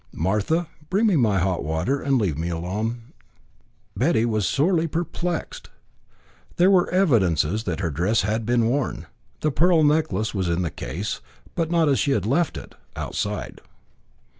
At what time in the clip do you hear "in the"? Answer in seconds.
10.49-10.71